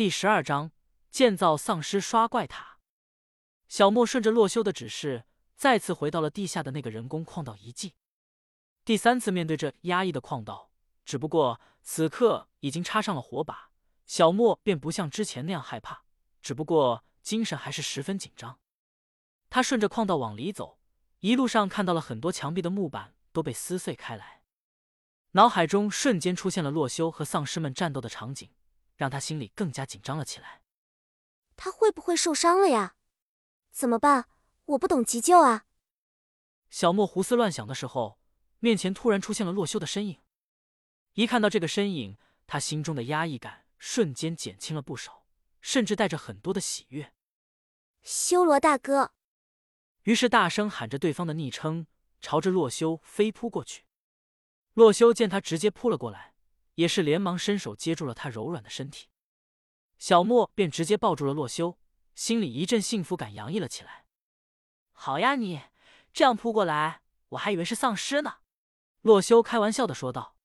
[0.00, 0.72] 第十二章
[1.10, 2.78] 建造丧尸刷怪塔。
[3.68, 5.26] 小莫顺着洛修的指示，
[5.56, 7.92] 再次回到了地下的那个人工矿道遗迹。
[8.82, 10.70] 第三次面对这压抑的矿道，
[11.04, 13.72] 只不过此刻已经插上了火把，
[14.06, 16.04] 小莫便不像之前那样害怕，
[16.40, 18.58] 只不过精神还是十分紧张。
[19.50, 20.78] 他顺着矿道往里走，
[21.18, 24.40] 一路上看到了很多墙壁的木板都被撕碎开来，
[25.32, 28.48] 脑海中瞬间出现了洛修和丧尸们战斗的场景。
[29.00, 30.60] 让他心里更加紧张了起来。
[31.56, 32.96] 他会不会受伤了呀？
[33.70, 34.28] 怎么办？
[34.66, 35.64] 我不懂急救啊！
[36.68, 38.20] 小莫胡思乱想的时候，
[38.58, 40.20] 面前突然出现了洛修的身影。
[41.14, 45.24] 一看到这个身影，他心中的压抑感瞬间减轻了不少，
[45.62, 47.14] 甚至带着很多的喜悦。
[48.02, 49.14] 修罗大哥。
[50.02, 51.86] 于是大声喊着对方的昵称，
[52.20, 53.86] 朝着洛修飞扑过去。
[54.74, 56.34] 洛修见他直接扑了过来。
[56.80, 59.08] 也是连忙伸手接住了他柔软的身体，
[59.98, 61.78] 小莫便直接抱住了洛修，
[62.14, 64.06] 心里一阵幸福感洋溢了起来。
[64.92, 65.60] 好呀，你
[66.14, 68.38] 这样扑过来，我还以为是丧尸呢。
[69.02, 70.36] 洛修开玩笑的说道。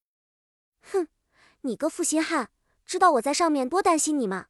[0.82, 1.08] 哼，
[1.62, 2.52] 你个负心汉，
[2.86, 4.48] 知道我在上面多担心你吗？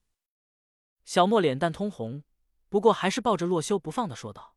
[1.04, 2.24] 小莫脸蛋通红，
[2.68, 4.56] 不过还是抱着洛修不放的说道。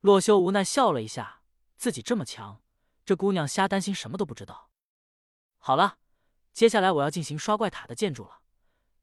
[0.00, 1.42] 洛修无奈笑了一下，
[1.76, 2.62] 自己这么强，
[3.04, 4.70] 这姑娘瞎担心什么都不知道。
[5.58, 5.98] 好了。
[6.52, 8.40] 接下来我要进行刷怪塔的建筑了，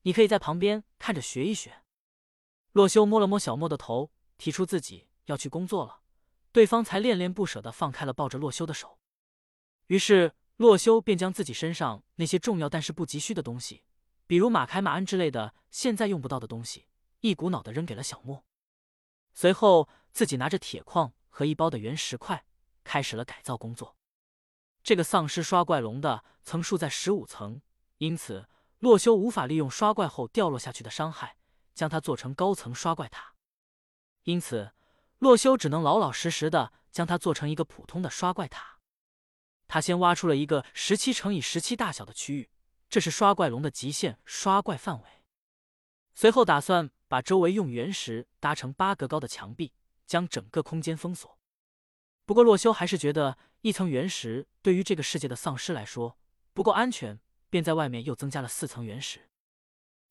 [0.03, 1.83] 你可以在旁边看着学一学。
[2.73, 6.01] 洛修摸了摸小莫的头，提出自己要去工作了，
[6.51, 8.99] 对方才恋恋不舍的放开了抱着洛修的手。
[9.87, 13.83] 于是洛修便将自己身上那些重要但是不急需的东西，
[14.27, 16.87] 比如马凯马恩之类的现在用不到的东西，
[17.21, 18.45] 一股脑的扔给了小莫。
[19.33, 22.45] 随后自己拿着铁矿和一包的原石块，
[22.83, 23.96] 开始了改造工作。
[24.87, 27.61] 这个丧尸刷怪龙的层数在十五层，
[27.97, 28.47] 因此
[28.79, 31.35] 洛修无法利用刷怪后掉落下去的伤害，
[31.75, 33.33] 将它做成高层刷怪塔。
[34.23, 34.71] 因此，
[35.19, 38.79] 洛修只能老老实实的将它做成一个普通的刷怪塔。
[39.67, 42.49] 他先挖出了一个十七乘以十七大小的区域，
[42.87, 45.09] 这是刷怪龙的极限刷怪范围。
[46.15, 49.73] 随后打算把周围用原石搭成八格高的墙壁，
[50.05, 51.36] 将整个空间封锁。
[52.27, 53.39] 不过洛修还是觉得。
[53.61, 56.17] 一层原石对于这个世界的丧尸来说
[56.53, 59.29] 不够安全，便在外面又增加了四层原石。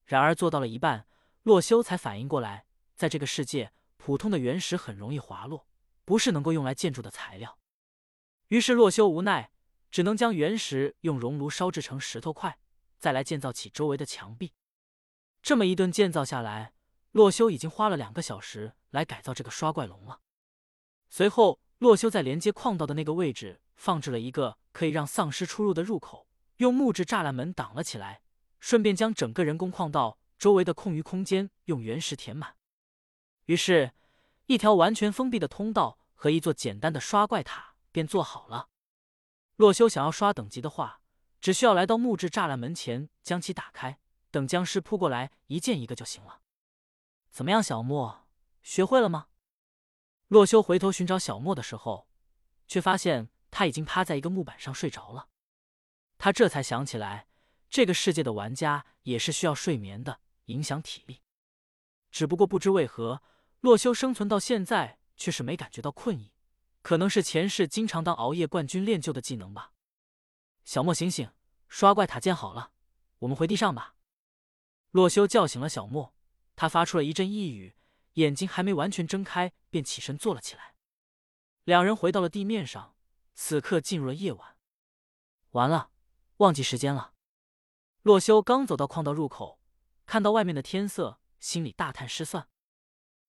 [0.04, 1.06] 然而做到了一半，
[1.44, 2.66] 洛修才反应过来，
[2.96, 5.68] 在这个世界，普通的原石很容易滑落，
[6.04, 7.56] 不是能够用来建筑的材料。
[8.48, 9.52] 于是洛修无奈，
[9.92, 12.58] 只能将原石用熔炉烧制成石头块，
[12.98, 14.52] 再来建造起周围的墙壁。
[15.40, 16.74] 这么一顿建造下来，
[17.12, 20.20] 洛修已经花了两个小时来改造这个刷怪龙了。
[21.08, 21.60] 随后。
[21.78, 26.26] 洛修在连接矿道的那个位置放置了一个可以让丧尸出入的入口，
[26.56, 28.22] 用木质栅栏门挡了起来，
[28.60, 32.56] 顺便将整个人工矿道周围的空余空间用原石填满。
[33.44, 33.92] 于是，
[34.46, 38.68] 一条完全封闭的通道和一座简单的刷怪塔便做好了。
[39.56, 41.00] 洛修想要刷等级的话，
[41.40, 43.98] 只需要来到木质栅栏门前将其打开，
[44.30, 46.40] 等僵尸扑过来一剑一个就行了。
[47.30, 48.26] 怎么样，小莫，
[48.62, 49.26] 学会了吗？
[50.28, 52.08] 洛修回头寻找小莫的时候，
[52.66, 55.28] 却发现他已经趴在一个木板上睡着了。
[56.18, 57.28] 他这才想起来，
[57.70, 61.22] 这个世界的玩家也是需要睡眠的，影响体力。
[62.10, 63.22] 只不过不知为何，
[63.60, 66.32] 洛修生存到现在却是没感觉到困意，
[66.82, 69.72] 可能是前世经常当熬夜冠军练就的技能吧。
[70.64, 71.30] 小莫醒醒，
[71.68, 72.72] 刷怪塔建好了，
[73.20, 73.94] 我们回地上吧。
[74.90, 76.14] 洛修叫醒了小莫，
[76.56, 77.76] 他发出了一阵呓语。
[78.16, 80.74] 眼睛还没完全睁开，便起身坐了起来。
[81.64, 82.94] 两人回到了地面上，
[83.34, 84.56] 此刻进入了夜晚。
[85.50, 85.90] 完了，
[86.38, 87.12] 忘记时间了。
[88.02, 89.60] 洛修刚走到矿道入口，
[90.06, 92.48] 看到外面的天色，心里大叹失算。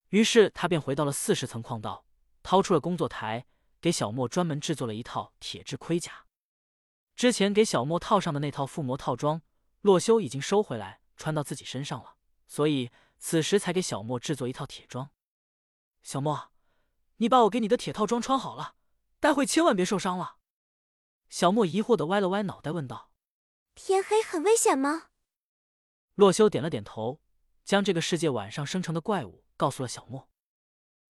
[0.10, 2.06] 于是他便回到了四十层矿道，
[2.42, 3.46] 掏出了工作台，
[3.82, 6.26] 给小莫专门制作了一套铁质盔甲。
[7.16, 9.42] 之前给小莫套上的那套附魔套装，
[9.82, 12.16] 洛修已经收回来，穿到自己身上了，
[12.48, 12.90] 所以。
[13.20, 15.12] 此时才给小莫制作一套铁装。
[16.02, 16.52] 小莫，
[17.18, 18.76] 你把我给你的铁套装穿好了，
[19.20, 20.38] 待会千万别受伤了。
[21.30, 23.12] 小莫疑惑的歪了歪脑袋问道
[23.76, 25.10] ：“天黑很危险吗？”
[26.16, 27.22] 洛修点了点头，
[27.66, 30.30] 将这个世界晚上生成的怪物告诉了小莫。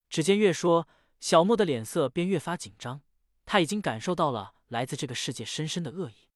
[0.09, 0.87] 只见越说，
[1.19, 3.01] 小莫的脸色便越发紧张，
[3.45, 6.29] 他已经感受到了来自这个世界深深的恶意。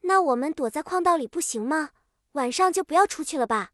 [0.00, 1.90] 那我们躲在矿道里不行吗？
[2.32, 3.72] 晚上就不要出去了吧？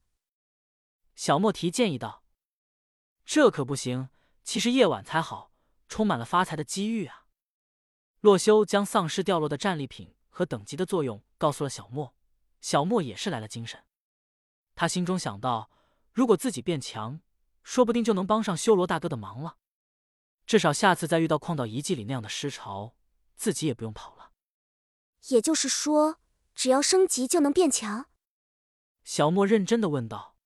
[1.19, 2.23] 小莫提建议道
[3.27, 4.09] ：“这可不行，
[4.45, 5.51] 其实夜晚才好，
[5.89, 7.27] 充满了发财的机遇啊。”
[8.23, 12.15] 洛修将丧尸掉落的战利品和等级的作用告诉了小莫，
[12.61, 13.85] 小莫也是来了精神。
[14.77, 15.73] 他心中想到，
[16.13, 17.21] 如果自己变强，
[17.65, 19.57] 说不定就能帮上修罗大哥的忙了。
[20.47, 22.95] 至少下次再遇到矿道遗迹里那样的尸潮，
[23.35, 24.31] 自己也不用跑了。
[25.31, 26.21] 也就是说，
[26.55, 28.09] 只要升级就能变强？
[29.03, 30.37] 小莫认真的问道。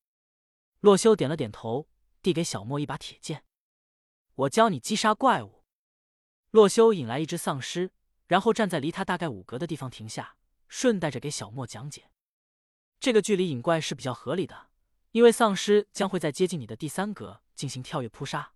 [0.82, 1.88] 洛修点了点头，
[2.23, 3.44] 递给小莫一把铁剑
[4.34, 5.62] ：“我教你击杀怪物。”
[6.50, 7.93] 洛修引来一只丧尸，
[8.26, 10.37] 然后站在离他大概五格的地方停下，
[10.67, 12.11] 顺带着给小莫讲解
[12.99, 14.70] ：“这个距离引怪是比较合理的，
[15.12, 18.55] 因为丧尸将会在接近你的第三格进行跳跃扑杀。”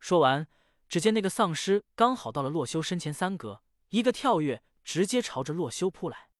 [0.00, 0.48] 说完，
[0.88, 6.30] 只见那个丧尸刚好到了洛修身前三格，一个跳跃，直接朝着洛修扑来。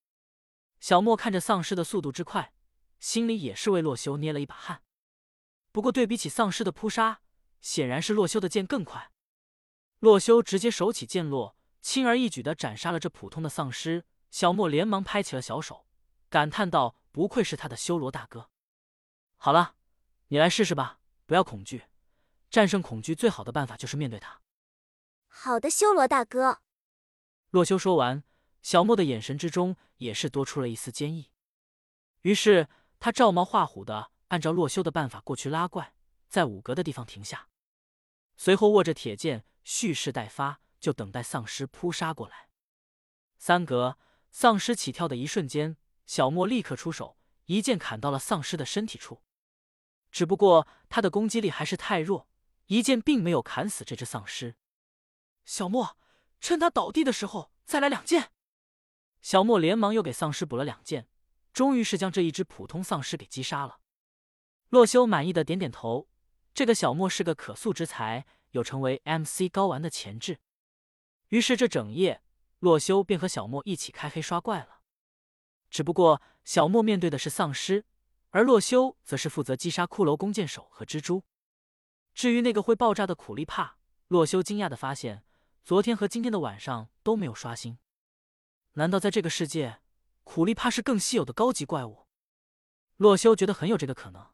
[0.80, 2.52] 小莫看着丧尸的速度之快，
[2.98, 4.82] 心里也是为洛修捏了一把汗。
[5.70, 7.20] 不过，对比起丧尸的扑杀，
[7.60, 9.12] 显然是洛修的剑更快。
[10.00, 14.04] 洛修直接手起剑落，轻而易举的斩杀了这普通的丧尸。
[14.30, 15.86] 小莫连忙拍起了小手，
[16.28, 18.50] 感叹道：“不愧是他的修罗大哥。”
[19.36, 19.76] 好了，
[20.28, 21.84] 你来试试吧，不要恐惧。
[22.50, 24.40] 战胜恐惧最好的办法就是面对他。
[25.26, 26.60] 好的，修罗大哥。
[27.50, 28.22] 洛修说完，
[28.62, 31.30] 小莫的眼神之中也是多出了一丝坚毅。
[32.22, 32.68] 于是
[33.00, 34.10] 他照猫画虎的。
[34.28, 35.94] 按照洛修的办法过去拉怪，
[36.28, 37.48] 在五格的地方停下，
[38.36, 42.48] 随后握着铁剑蓄势待发，就等待丧尸扑杀过来。
[43.38, 43.98] 三格
[44.30, 45.76] 丧尸起跳的一瞬间，
[46.06, 49.22] 小莫立刻出手，一剑砍到了丧尸的身体处。
[50.10, 52.28] 只不过他的攻击力还是太弱，
[52.66, 54.56] 一剑并没有砍死这只丧尸。
[55.44, 55.96] 小莫
[56.40, 58.32] 趁他倒地的时候再来两剑。
[59.22, 61.08] 小莫连忙又给丧尸补了两剑，
[61.52, 63.80] 终于是将这一只普通丧尸给击杀了。
[64.70, 66.08] 洛修满意的点点头，
[66.52, 70.40] 这个小莫是个可塑之才，有成为 MC 高玩的潜质。
[71.28, 72.22] 于是这整夜，
[72.58, 74.80] 洛修便和小莫一起开黑刷怪了。
[75.70, 77.86] 只不过小莫面对的是丧尸，
[78.28, 81.24] 而洛修则是负责击杀骷髅弓箭手和蜘蛛。
[82.12, 83.78] 至于那个会爆炸的苦力怕，
[84.08, 85.24] 洛修惊讶的发现，
[85.64, 87.78] 昨天和今天的晚上都没有刷新。
[88.72, 89.80] 难道在这个世界，
[90.24, 92.06] 苦力怕是更稀有的高级怪物？
[92.96, 94.26] 洛修觉得很有这个可能。